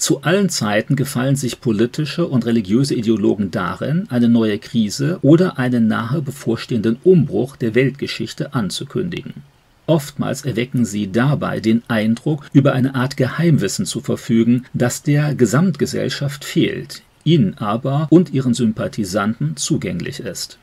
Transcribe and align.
Zu 0.00 0.22
allen 0.22 0.48
Zeiten 0.48 0.96
gefallen 0.96 1.36
sich 1.36 1.60
politische 1.60 2.26
und 2.26 2.46
religiöse 2.46 2.94
Ideologen 2.94 3.50
darin, 3.50 4.06
eine 4.08 4.30
neue 4.30 4.58
Krise 4.58 5.18
oder 5.20 5.58
einen 5.58 5.88
nahe 5.88 6.22
bevorstehenden 6.22 6.96
Umbruch 7.04 7.56
der 7.56 7.74
Weltgeschichte 7.74 8.54
anzukündigen. 8.54 9.34
Oftmals 9.86 10.46
erwecken 10.46 10.86
sie 10.86 11.12
dabei 11.12 11.60
den 11.60 11.82
Eindruck, 11.88 12.46
über 12.54 12.72
eine 12.72 12.94
Art 12.94 13.18
Geheimwissen 13.18 13.84
zu 13.84 14.00
verfügen, 14.00 14.64
das 14.72 15.02
der 15.02 15.34
Gesamtgesellschaft 15.34 16.46
fehlt, 16.46 17.02
ihnen 17.22 17.58
aber 17.58 18.06
und 18.08 18.32
ihren 18.32 18.54
Sympathisanten 18.54 19.56
zugänglich 19.56 20.20
ist. 20.20 20.58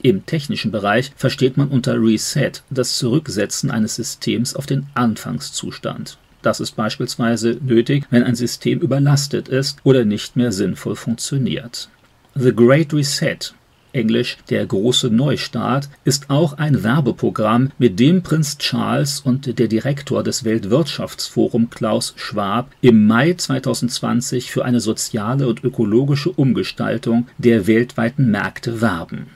Im 0.00 0.24
technischen 0.24 0.70
Bereich 0.70 1.12
versteht 1.14 1.58
man 1.58 1.68
unter 1.68 2.00
Reset 2.00 2.52
das 2.70 2.96
Zurücksetzen 2.96 3.70
eines 3.70 3.96
Systems 3.96 4.56
auf 4.56 4.64
den 4.64 4.86
Anfangszustand. 4.94 6.16
Das 6.42 6.60
ist 6.60 6.76
beispielsweise 6.76 7.58
nötig, 7.60 8.06
wenn 8.10 8.22
ein 8.22 8.36
System 8.36 8.78
überlastet 8.80 9.48
ist 9.48 9.78
oder 9.84 10.04
nicht 10.04 10.36
mehr 10.36 10.52
sinnvoll 10.52 10.96
funktioniert. 10.96 11.88
The 12.34 12.54
Great 12.54 12.92
Reset 12.92 13.52
Englisch 13.92 14.36
der 14.50 14.66
große 14.66 15.08
Neustart, 15.08 15.88
ist 16.04 16.30
auch 16.30 16.54
ein 16.54 16.82
Werbeprogramm, 16.82 17.70
mit 17.78 17.98
dem 17.98 18.22
Prinz 18.22 18.58
Charles 18.58 19.20
und 19.20 19.58
der 19.58 19.68
Direktor 19.68 20.22
des 20.22 20.44
Weltwirtschaftsforum 20.44 21.70
Klaus 21.70 22.14
Schwab 22.16 22.70
im 22.80 23.06
Mai 23.06 23.34
2020 23.34 24.50
für 24.50 24.64
eine 24.64 24.80
soziale 24.80 25.48
und 25.48 25.64
ökologische 25.64 26.30
Umgestaltung 26.30 27.26
der 27.38 27.66
weltweiten 27.66 28.30
Märkte 28.30 28.80
werben. 28.80 29.28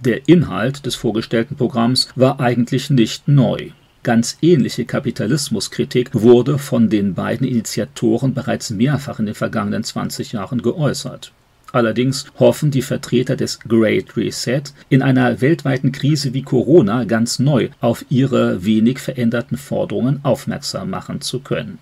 Der 0.00 0.28
Inhalt 0.28 0.86
des 0.86 0.94
vorgestellten 0.94 1.56
Programms 1.56 2.08
war 2.16 2.40
eigentlich 2.40 2.90
nicht 2.90 3.28
neu. 3.28 3.70
Ganz 4.02 4.38
ähnliche 4.40 4.86
Kapitalismuskritik 4.86 6.10
wurde 6.14 6.58
von 6.58 6.88
den 6.88 7.12
beiden 7.12 7.46
Initiatoren 7.46 8.32
bereits 8.32 8.70
mehrfach 8.70 9.18
in 9.18 9.26
den 9.26 9.34
vergangenen 9.34 9.84
20 9.84 10.32
Jahren 10.32 10.62
geäußert. 10.62 11.32
Allerdings 11.72 12.24
hoffen 12.38 12.70
die 12.70 12.82
Vertreter 12.82 13.36
des 13.36 13.60
Great 13.60 14.16
Reset 14.16 14.62
in 14.88 15.02
einer 15.02 15.40
weltweiten 15.42 15.92
Krise 15.92 16.32
wie 16.32 16.42
Corona 16.42 17.04
ganz 17.04 17.38
neu 17.38 17.68
auf 17.80 18.04
ihre 18.08 18.64
wenig 18.64 18.98
veränderten 18.98 19.58
Forderungen 19.58 20.20
aufmerksam 20.22 20.90
machen 20.90 21.20
zu 21.20 21.40
können. 21.40 21.78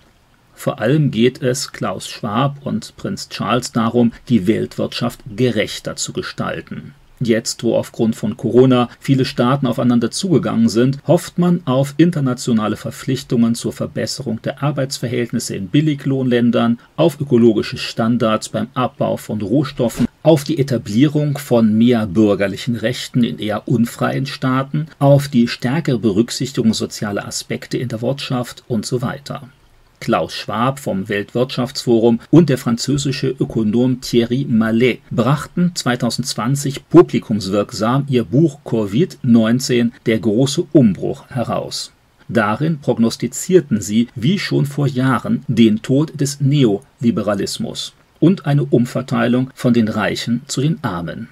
Vor 0.55 0.81
allem 0.81 1.13
geht 1.13 1.41
es 1.41 1.71
Klaus 1.71 2.09
Schwab 2.09 2.67
und 2.67 2.97
Prinz 2.97 3.29
Charles 3.29 3.71
darum, 3.71 4.13
die 4.29 4.49
Weltwirtschaft 4.49 5.21
gerechter 5.37 5.95
zu 5.95 6.13
gestalten. 6.13 6.95
Jetzt, 7.21 7.65
wo 7.65 7.75
aufgrund 7.75 8.15
von 8.15 8.37
Corona 8.37 8.89
viele 9.01 9.25
Staaten 9.25 9.67
aufeinander 9.67 10.11
zugegangen 10.11 10.69
sind, 10.69 10.99
hofft 11.07 11.39
man 11.39 11.63
auf 11.65 11.95
internationale 11.97 12.77
Verpflichtungen 12.77 13.55
zur 13.55 13.73
Verbesserung 13.73 14.41
der 14.43 14.63
Arbeitsverhältnisse 14.63 15.57
in 15.57 15.69
Billiglohnländern, 15.69 16.79
auf 16.97 17.21
ökologische 17.21 17.79
Standards 17.79 18.49
beim 18.49 18.69
Abbau 18.75 19.17
von 19.17 19.41
Rohstoffen, 19.41 20.07
auf 20.23 20.45
die 20.45 20.59
Etablierung 20.59 21.39
von 21.39 21.77
mehr 21.77 22.07
bürgerlichen 22.07 22.77
Rechten 22.77 23.25
in 23.25 23.39
eher 23.39 23.67
unfreien 23.67 24.27
Staaten, 24.27 24.87
auf 24.99 25.29
die 25.29 25.49
stärkere 25.49 25.99
Berücksichtigung 25.99 26.75
sozialer 26.75 27.27
Aspekte 27.27 27.79
in 27.79 27.89
der 27.89 28.03
Wirtschaft 28.03 28.63
und 28.69 28.87
so 28.87 29.03
weiter. 29.03 29.49
Klaus 30.01 30.35
Schwab 30.35 30.79
vom 30.79 31.09
Weltwirtschaftsforum 31.09 32.21
und 32.31 32.49
der 32.49 32.59
französische 32.59 33.29
Ökonom 33.29 34.01
Thierry 34.01 34.47
Mallet 34.49 35.01
brachten 35.11 35.73
2020 35.75 36.89
publikumswirksam 36.89 38.07
ihr 38.09 38.25
Buch 38.25 38.61
Covid-19 38.65 39.91
Der 40.07 40.19
große 40.19 40.67
Umbruch 40.73 41.29
heraus. 41.29 41.93
Darin 42.29 42.79
prognostizierten 42.81 43.81
sie, 43.81 44.09
wie 44.15 44.39
schon 44.39 44.67
vor 44.67 44.87
Jahren, 44.87 45.45
den 45.49 45.81
Tod 45.81 46.21
des 46.21 46.41
Neoliberalismus 46.41 47.95
und 48.21 48.47
eine 48.47 48.65
Umverteilung 48.65 49.51
von 49.55 49.73
den 49.73 49.89
Reichen 49.89 50.43
zu 50.47 50.61
den 50.61 50.83
Armen. 50.83 51.29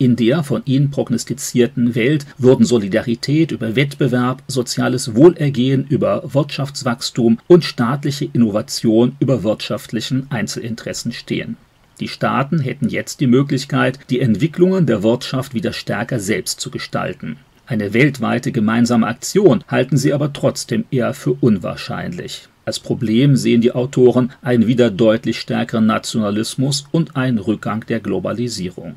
In 0.00 0.14
der 0.14 0.44
von 0.44 0.62
ihnen 0.64 0.92
prognostizierten 0.92 1.96
Welt 1.96 2.24
würden 2.38 2.64
Solidarität 2.64 3.50
über 3.50 3.74
Wettbewerb, 3.74 4.44
soziales 4.46 5.16
Wohlergehen 5.16 5.84
über 5.88 6.22
Wirtschaftswachstum 6.32 7.40
und 7.48 7.64
staatliche 7.64 8.28
Innovation 8.32 9.16
über 9.18 9.42
wirtschaftlichen 9.42 10.28
Einzelinteressen 10.30 11.10
stehen. 11.10 11.56
Die 11.98 12.06
Staaten 12.06 12.60
hätten 12.60 12.88
jetzt 12.88 13.18
die 13.18 13.26
Möglichkeit, 13.26 13.98
die 14.08 14.20
Entwicklungen 14.20 14.86
der 14.86 15.02
Wirtschaft 15.02 15.52
wieder 15.52 15.72
stärker 15.72 16.20
selbst 16.20 16.60
zu 16.60 16.70
gestalten. 16.70 17.38
Eine 17.66 17.92
weltweite 17.92 18.52
gemeinsame 18.52 19.08
Aktion 19.08 19.64
halten 19.66 19.96
sie 19.96 20.12
aber 20.12 20.32
trotzdem 20.32 20.84
eher 20.92 21.12
für 21.12 21.32
unwahrscheinlich. 21.32 22.48
Als 22.64 22.78
Problem 22.78 23.34
sehen 23.34 23.62
die 23.62 23.72
Autoren 23.72 24.30
einen 24.42 24.68
wieder 24.68 24.90
deutlich 24.90 25.40
stärkeren 25.40 25.86
Nationalismus 25.86 26.86
und 26.92 27.16
einen 27.16 27.38
Rückgang 27.38 27.84
der 27.86 27.98
Globalisierung. 27.98 28.94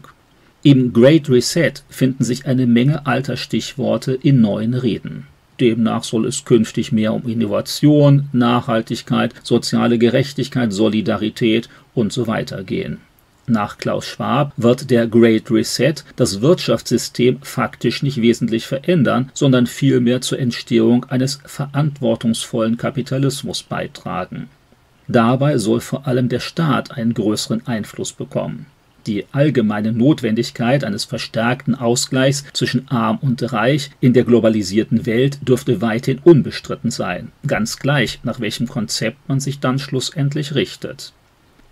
Im 0.63 0.93
Great 0.93 1.27
Reset 1.27 1.73
finden 1.89 2.23
sich 2.23 2.45
eine 2.45 2.67
Menge 2.67 3.07
alter 3.07 3.35
Stichworte 3.35 4.13
in 4.13 4.41
neuen 4.41 4.75
Reden. 4.75 5.25
Demnach 5.59 6.03
soll 6.03 6.27
es 6.27 6.45
künftig 6.45 6.91
mehr 6.91 7.13
um 7.13 7.27
Innovation, 7.27 8.29
Nachhaltigkeit, 8.31 9.33
soziale 9.41 9.97
Gerechtigkeit, 9.97 10.71
Solidarität 10.71 11.67
und 11.95 12.13
so 12.13 12.27
weiter 12.27 12.63
gehen. 12.63 12.99
Nach 13.47 13.79
Klaus 13.79 14.05
Schwab 14.05 14.53
wird 14.55 14.91
der 14.91 15.07
Great 15.07 15.49
Reset 15.49 15.95
das 16.15 16.41
Wirtschaftssystem 16.41 17.39
faktisch 17.41 18.03
nicht 18.03 18.21
wesentlich 18.21 18.67
verändern, 18.67 19.31
sondern 19.33 19.65
vielmehr 19.65 20.21
zur 20.21 20.37
Entstehung 20.37 21.05
eines 21.05 21.39
verantwortungsvollen 21.43 22.77
Kapitalismus 22.77 23.63
beitragen. 23.63 24.47
Dabei 25.07 25.57
soll 25.57 25.81
vor 25.81 26.07
allem 26.07 26.29
der 26.29 26.39
Staat 26.39 26.91
einen 26.91 27.15
größeren 27.15 27.65
Einfluss 27.65 28.13
bekommen. 28.13 28.67
Die 29.07 29.25
allgemeine 29.31 29.93
Notwendigkeit 29.93 30.83
eines 30.83 31.05
verstärkten 31.05 31.73
Ausgleichs 31.73 32.43
zwischen 32.53 32.87
arm 32.87 33.17
und 33.21 33.51
reich 33.51 33.89
in 33.99 34.13
der 34.13 34.23
globalisierten 34.23 35.07
Welt 35.07 35.39
dürfte 35.47 35.81
weithin 35.81 36.19
unbestritten 36.23 36.91
sein, 36.91 37.31
ganz 37.47 37.79
gleich, 37.79 38.19
nach 38.23 38.39
welchem 38.39 38.67
Konzept 38.67 39.17
man 39.27 39.39
sich 39.39 39.59
dann 39.59 39.79
schlussendlich 39.79 40.53
richtet. 40.53 41.13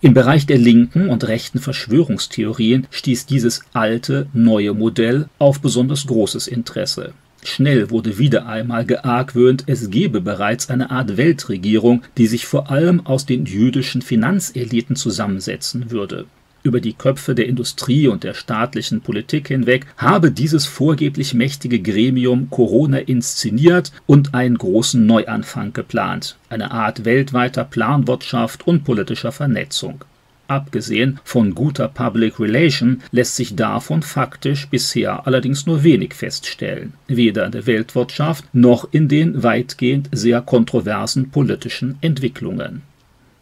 Im 0.02 0.14
Bereich 0.14 0.48
der 0.48 0.58
linken 0.58 1.10
und 1.10 1.28
rechten 1.28 1.60
Verschwörungstheorien 1.60 2.88
stieß 2.90 3.28
dieses 3.28 3.62
alte, 3.74 4.28
neue 4.34 4.74
Modell 4.74 5.28
auf 5.38 5.60
besonders 5.60 6.08
großes 6.08 6.48
Interesse. 6.48 7.14
Schnell 7.44 7.90
wurde 7.90 8.18
wieder 8.18 8.48
einmal 8.48 8.86
geargwöhnt, 8.86 9.66
es 9.68 9.90
gebe 9.90 10.20
bereits 10.20 10.70
eine 10.70 10.90
Art 10.90 11.16
Weltregierung, 11.18 12.02
die 12.18 12.28
sich 12.28 12.48
vor 12.48 12.72
allem 12.72 13.06
aus 13.06 13.26
den 13.26 13.46
jüdischen 13.46 14.02
Finanzeliten 14.02 14.96
zusammensetzen 14.96 15.92
würde 15.92 16.26
über 16.64 16.82
die 16.82 16.94
Köpfe 16.94 17.36
der 17.36 17.48
Industrie 17.48 18.08
und 18.08 18.24
der 18.24 18.34
staatlichen 18.34 19.02
Politik 19.02 19.48
hinweg 19.48 19.86
habe 19.98 20.32
dieses 20.32 20.66
vorgeblich 20.66 21.34
mächtige 21.34 21.82
Gremium 21.82 22.50
Corona 22.50 23.00
inszeniert 23.00 23.92
und 24.06 24.34
einen 24.34 24.58
großen 24.58 25.06
Neuanfang 25.06 25.74
geplant, 25.74 26.38
eine 26.50 26.72
Art 26.72 27.06
weltweiter 27.06 27.64
Planwirtschaft 27.64 28.68
und 28.68 28.84
politischer 28.84 29.32
Vernetzung. 29.32 30.04
Abgesehen 30.48 31.20
von 31.24 31.54
guter 31.54 31.88
Public 31.88 32.40
Relation 32.40 33.04
lässt 33.12 33.36
sich 33.36 33.56
davon 33.56 34.02
faktisch 34.02 34.68
bisher 34.68 35.28
allerdings 35.28 35.68
nur 35.68 35.84
wenig 35.84 36.16
feststellen, 36.16 36.94
weder 37.08 37.46
in 37.46 37.52
der 37.52 37.68
Weltwirtschaft 37.68 38.46
noch 38.52 38.88
in 38.92 39.08
den 39.08 39.44
weitgehend 39.44 40.10
sehr 40.12 40.42
kontroversen 40.42 41.30
politischen 41.30 41.98
Entwicklungen 42.02 42.82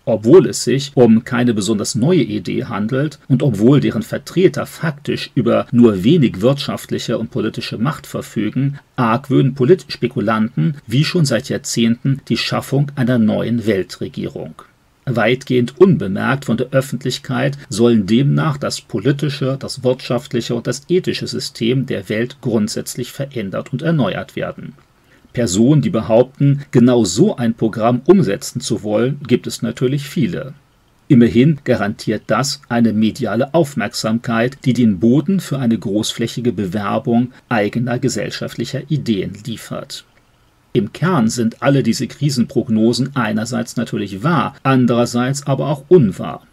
obwohl 0.08 0.48
es 0.48 0.64
sich 0.64 0.92
um 0.96 1.24
keine 1.24 1.54
besonders 1.54 1.96
neue 1.96 2.24
Idee 2.24 2.66
handelt 2.66 3.20
und 3.28 3.44
obwohl 3.44 3.80
deren 3.80 4.04
Vertreter 4.04 4.66
faktisch 4.66 5.32
über 5.36 5.68
nur 5.72 6.04
wenig 6.04 6.42
wirtschaftliche 6.42 7.18
und 7.18 7.30
politische 7.30 7.78
Macht 7.78 8.08
verfügen, 8.08 8.80
argwöhnen 8.96 9.54
Politspekulanten 9.54 10.78
wie 10.88 11.04
schon 11.04 11.26
seit 11.26 11.50
Jahrzehnten 11.50 12.22
die 12.30 12.38
Schaffung 12.38 12.92
einer 12.96 13.18
neuen 13.18 13.66
Weltregierung. 13.66 14.56
Weitgehend 15.06 15.80
unbemerkt 15.80 16.46
von 16.46 16.58
der 16.58 16.68
Öffentlichkeit 16.72 17.58
sollen 17.70 18.08
demnach 18.08 18.58
das 18.58 18.82
politische, 18.82 19.58
das 19.58 19.84
wirtschaftliche 19.84 20.54
und 20.54 20.68
das 20.68 20.84
ethische 20.90 21.28
System 21.28 21.86
der 21.86 22.10
Welt 22.10 22.38
grundsätzlich 22.42 23.12
verändert 23.12 23.72
und 23.72 23.82
erneuert 23.82 24.36
werden. 24.36 24.74
Personen, 25.34 25.82
die 25.82 25.90
behaupten, 25.90 26.64
genau 26.72 27.04
so 27.06 27.36
ein 27.36 27.54
Programm 27.54 28.02
umsetzen 28.06 28.62
zu 28.62 28.84
wollen, 28.84 29.20
gibt 29.28 29.48
es 29.48 29.62
natürlich 29.62 30.10
viele. 30.10 30.54
Immerhin 31.10 31.60
garantiert 31.64 32.24
das 32.28 32.62
eine 32.68 32.92
mediale 32.92 33.54
Aufmerksamkeit, 33.54 34.58
die 34.66 34.74
den 34.74 35.00
Boden 35.00 35.40
für 35.40 35.58
eine 35.58 35.78
großflächige 35.78 36.52
Bewerbung 36.52 37.32
eigener 37.48 37.98
gesellschaftlicher 37.98 38.82
Ideen 38.90 39.38
liefert. 39.46 40.04
Im 40.74 40.92
Kern 40.92 41.30
sind 41.30 41.64
alle 41.64 41.82
diese 41.82 42.08
Krisenprognosen 42.08 43.16
einerseits 43.16 43.78
natürlich 43.78 44.22
wahr, 44.22 44.56
andererseits 44.64 45.48
aber 45.48 45.70
auch 45.70 45.86
unwahr. 45.88 46.46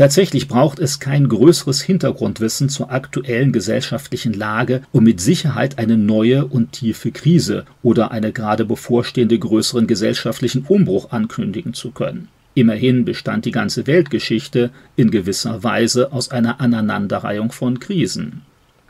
Tatsächlich 0.00 0.48
braucht 0.48 0.78
es 0.78 0.98
kein 0.98 1.28
größeres 1.28 1.82
Hintergrundwissen 1.82 2.70
zur 2.70 2.90
aktuellen 2.90 3.52
gesellschaftlichen 3.52 4.32
Lage, 4.32 4.80
um 4.92 5.04
mit 5.04 5.20
Sicherheit 5.20 5.78
eine 5.78 5.98
neue 5.98 6.46
und 6.46 6.72
tiefe 6.72 7.12
Krise 7.12 7.66
oder 7.82 8.10
eine 8.10 8.32
gerade 8.32 8.64
bevorstehende 8.64 9.38
größeren 9.38 9.86
gesellschaftlichen 9.86 10.64
Umbruch 10.66 11.12
ankündigen 11.12 11.74
zu 11.74 11.90
können. 11.90 12.28
Immerhin 12.54 13.04
bestand 13.04 13.44
die 13.44 13.50
ganze 13.50 13.86
Weltgeschichte 13.86 14.70
in 14.96 15.10
gewisser 15.10 15.62
Weise 15.64 16.14
aus 16.14 16.30
einer 16.30 16.62
Aneinanderreihung 16.62 17.52
von 17.52 17.78
Krisen. 17.78 18.40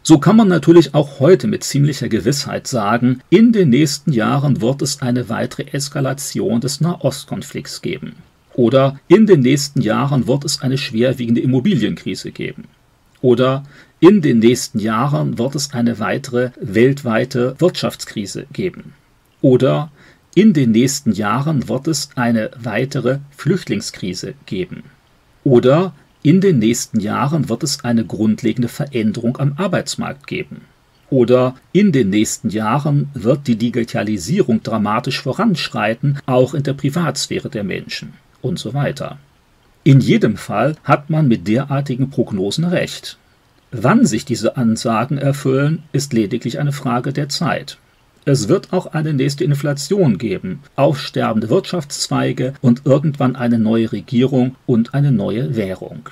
So 0.04 0.18
kann 0.18 0.36
man 0.36 0.46
natürlich 0.46 0.94
auch 0.94 1.18
heute 1.18 1.48
mit 1.48 1.64
ziemlicher 1.64 2.08
Gewissheit 2.08 2.68
sagen, 2.68 3.20
in 3.30 3.50
den 3.50 3.70
nächsten 3.70 4.12
Jahren 4.12 4.60
wird 4.60 4.80
es 4.80 5.02
eine 5.02 5.28
weitere 5.28 5.72
Eskalation 5.72 6.60
des 6.60 6.80
Nahostkonflikts 6.80 7.82
geben. 7.82 8.14
Oder 8.60 9.00
in 9.08 9.24
den 9.24 9.40
nächsten 9.40 9.80
Jahren 9.80 10.26
wird 10.26 10.44
es 10.44 10.60
eine 10.60 10.76
schwerwiegende 10.76 11.40
Immobilienkrise 11.40 12.30
geben. 12.30 12.64
Oder 13.22 13.62
in 14.00 14.20
den 14.20 14.40
nächsten 14.40 14.78
Jahren 14.78 15.38
wird 15.38 15.54
es 15.54 15.72
eine 15.72 15.98
weitere 15.98 16.50
weltweite 16.60 17.54
Wirtschaftskrise 17.58 18.44
geben. 18.52 18.92
Oder 19.40 19.90
in 20.34 20.52
den 20.52 20.72
nächsten 20.72 21.12
Jahren 21.12 21.70
wird 21.70 21.88
es 21.88 22.10
eine 22.16 22.50
weitere 22.54 23.20
Flüchtlingskrise 23.34 24.34
geben. 24.44 24.82
Oder 25.42 25.94
in 26.22 26.42
den 26.42 26.58
nächsten 26.58 27.00
Jahren 27.00 27.48
wird 27.48 27.62
es 27.62 27.82
eine 27.82 28.04
grundlegende 28.04 28.68
Veränderung 28.68 29.38
am 29.38 29.54
Arbeitsmarkt 29.56 30.26
geben. 30.26 30.66
Oder 31.08 31.54
in 31.72 31.92
den 31.92 32.10
nächsten 32.10 32.50
Jahren 32.50 33.08
wird 33.14 33.46
die 33.46 33.56
Digitalisierung 33.56 34.62
dramatisch 34.62 35.22
voranschreiten, 35.22 36.18
auch 36.26 36.52
in 36.52 36.62
der 36.62 36.74
Privatsphäre 36.74 37.48
der 37.48 37.64
Menschen 37.64 38.12
und 38.42 38.58
so 38.58 38.74
weiter. 38.74 39.18
In 39.82 40.00
jedem 40.00 40.36
Fall 40.36 40.76
hat 40.84 41.08
man 41.08 41.26
mit 41.26 41.48
derartigen 41.48 42.10
Prognosen 42.10 42.64
recht. 42.64 43.18
Wann 43.72 44.04
sich 44.04 44.24
diese 44.24 44.56
Ansagen 44.56 45.16
erfüllen, 45.16 45.84
ist 45.92 46.12
lediglich 46.12 46.58
eine 46.58 46.72
Frage 46.72 47.12
der 47.12 47.28
Zeit. 47.28 47.78
Es 48.26 48.48
wird 48.48 48.72
auch 48.72 48.86
eine 48.88 49.14
nächste 49.14 49.44
Inflation 49.44 50.18
geben, 50.18 50.60
aufsterbende 50.76 51.48
Wirtschaftszweige 51.48 52.52
und 52.60 52.82
irgendwann 52.84 53.36
eine 53.36 53.58
neue 53.58 53.90
Regierung 53.92 54.56
und 54.66 54.92
eine 54.92 55.12
neue 55.12 55.56
Währung. 55.56 56.10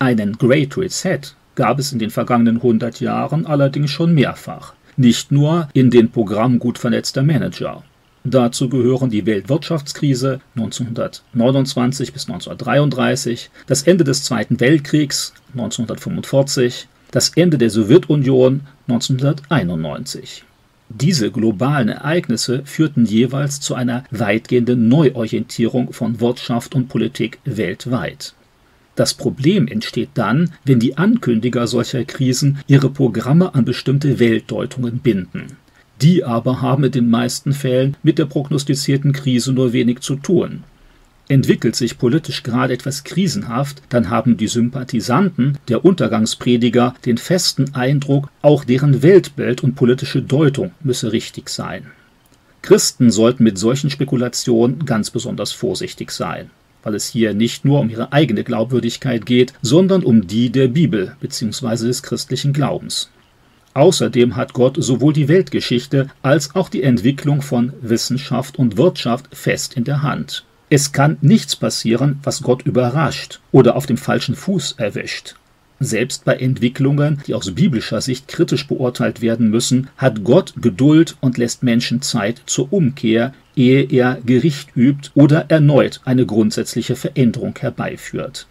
Einen 0.00 0.36
Great 0.38 0.76
Reset 0.76 1.20
gab 1.54 1.78
es 1.78 1.92
in 1.92 1.98
den 1.98 2.10
vergangenen 2.10 2.56
100 2.56 3.00
Jahren 3.00 3.46
allerdings 3.46 3.90
schon 3.90 4.14
mehrfach, 4.14 4.74
nicht 4.96 5.30
nur 5.30 5.68
in 5.74 5.90
den 5.90 6.10
Programmen 6.10 6.58
gut 6.58 6.78
vernetzter 6.78 7.22
Manager. 7.22 7.84
Dazu 8.24 8.68
gehören 8.68 9.10
die 9.10 9.26
Weltwirtschaftskrise 9.26 10.40
1929 10.56 12.12
bis 12.12 12.28
1933, 12.28 13.50
das 13.66 13.82
Ende 13.82 14.04
des 14.04 14.24
Zweiten 14.24 14.60
Weltkriegs 14.60 15.32
1945, 15.52 16.88
das 17.10 17.30
Ende 17.30 17.58
der 17.58 17.70
Sowjetunion 17.70 18.62
1991. 18.88 20.44
Diese 20.90 21.30
globalen 21.30 21.90
Ereignisse 21.90 22.62
führten 22.64 23.04
jeweils 23.04 23.60
zu 23.60 23.74
einer 23.74 24.04
weitgehenden 24.10 24.88
Neuorientierung 24.88 25.92
von 25.92 26.20
Wirtschaft 26.20 26.74
und 26.74 26.88
Politik 26.88 27.38
weltweit. 27.44 28.34
Das 28.94 29.14
Problem 29.14 29.68
entsteht 29.68 30.10
dann, 30.14 30.50
wenn 30.64 30.80
die 30.80 30.96
Ankündiger 30.96 31.66
solcher 31.66 32.04
Krisen 32.04 32.58
ihre 32.66 32.90
Programme 32.90 33.54
an 33.54 33.64
bestimmte 33.64 34.18
Weltdeutungen 34.18 34.98
binden. 34.98 35.56
Die 36.00 36.22
aber 36.24 36.60
haben 36.60 36.84
in 36.84 36.92
den 36.92 37.10
meisten 37.10 37.52
Fällen 37.52 37.96
mit 38.02 38.18
der 38.18 38.26
prognostizierten 38.26 39.12
Krise 39.12 39.52
nur 39.52 39.72
wenig 39.72 40.00
zu 40.00 40.16
tun. 40.16 40.62
Entwickelt 41.28 41.76
sich 41.76 41.98
politisch 41.98 42.42
gerade 42.42 42.72
etwas 42.72 43.04
krisenhaft, 43.04 43.82
dann 43.90 44.08
haben 44.08 44.38
die 44.38 44.46
Sympathisanten 44.46 45.58
der 45.68 45.84
Untergangsprediger 45.84 46.94
den 47.04 47.18
festen 47.18 47.74
Eindruck, 47.74 48.30
auch 48.40 48.64
deren 48.64 49.02
Weltbild 49.02 49.62
und 49.62 49.74
politische 49.74 50.22
Deutung 50.22 50.70
müsse 50.82 51.12
richtig 51.12 51.50
sein. 51.50 51.86
Christen 52.62 53.10
sollten 53.10 53.44
mit 53.44 53.58
solchen 53.58 53.90
Spekulationen 53.90 54.86
ganz 54.86 55.10
besonders 55.10 55.52
vorsichtig 55.52 56.12
sein, 56.12 56.50
weil 56.82 56.94
es 56.94 57.08
hier 57.08 57.34
nicht 57.34 57.64
nur 57.64 57.80
um 57.80 57.90
ihre 57.90 58.12
eigene 58.12 58.42
Glaubwürdigkeit 58.42 59.26
geht, 59.26 59.52
sondern 59.60 60.04
um 60.04 60.26
die 60.26 60.50
der 60.50 60.68
Bibel 60.68 61.14
bzw. 61.20 61.86
des 61.86 62.02
christlichen 62.02 62.54
Glaubens. 62.54 63.10
Außerdem 63.78 64.34
hat 64.34 64.54
Gott 64.54 64.74
sowohl 64.76 65.12
die 65.12 65.28
Weltgeschichte 65.28 66.08
als 66.20 66.56
auch 66.56 66.68
die 66.68 66.82
Entwicklung 66.82 67.42
von 67.42 67.72
Wissenschaft 67.80 68.58
und 68.58 68.76
Wirtschaft 68.76 69.28
fest 69.30 69.74
in 69.74 69.84
der 69.84 70.02
Hand. 70.02 70.44
Es 70.68 70.90
kann 70.90 71.16
nichts 71.20 71.54
passieren, 71.54 72.18
was 72.24 72.42
Gott 72.42 72.62
überrascht 72.62 73.38
oder 73.52 73.76
auf 73.76 73.86
dem 73.86 73.96
falschen 73.96 74.34
Fuß 74.34 74.72
erwischt. 74.78 75.36
Selbst 75.78 76.24
bei 76.24 76.34
Entwicklungen, 76.34 77.22
die 77.28 77.34
aus 77.34 77.54
biblischer 77.54 78.00
Sicht 78.00 78.26
kritisch 78.26 78.66
beurteilt 78.66 79.20
werden 79.20 79.48
müssen, 79.48 79.90
hat 79.96 80.24
Gott 80.24 80.54
Geduld 80.60 81.16
und 81.20 81.38
lässt 81.38 81.62
Menschen 81.62 82.02
Zeit 82.02 82.42
zur 82.46 82.72
Umkehr, 82.72 83.32
ehe 83.54 83.84
er 83.84 84.18
Gericht 84.26 84.70
übt 84.74 85.10
oder 85.14 85.50
erneut 85.50 86.00
eine 86.04 86.26
grundsätzliche 86.26 86.96
Veränderung 86.96 87.54
herbeiführt. 87.56 88.48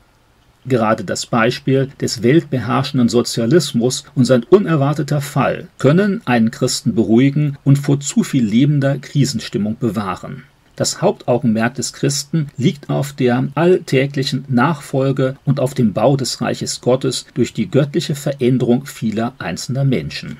Gerade 0.67 1.05
das 1.05 1.25
Beispiel 1.25 1.89
des 2.01 2.23
weltbeherrschenden 2.23 3.07
Sozialismus 3.07 4.03
und 4.15 4.25
sein 4.25 4.43
unerwarteter 4.43 5.21
Fall 5.21 5.69
können 5.77 6.21
einen 6.25 6.51
Christen 6.51 6.93
beruhigen 6.93 7.57
und 7.63 7.77
vor 7.77 8.01
zu 8.01 8.23
viel 8.23 8.45
lebender 8.45 8.97
Krisenstimmung 8.97 9.77
bewahren. 9.79 10.43
Das 10.75 11.01
Hauptaugenmerk 11.01 11.75
des 11.75 11.93
Christen 11.93 12.49
liegt 12.57 12.89
auf 12.89 13.13
der 13.13 13.47
alltäglichen 13.55 14.45
Nachfolge 14.49 15.37
und 15.45 15.59
auf 15.59 15.73
dem 15.73 15.93
Bau 15.93 16.17
des 16.17 16.41
Reiches 16.41 16.81
Gottes 16.81 17.25
durch 17.33 17.53
die 17.53 17.71
göttliche 17.71 18.13
Veränderung 18.13 18.85
vieler 18.85 19.33
einzelner 19.39 19.85
Menschen. 19.85 20.37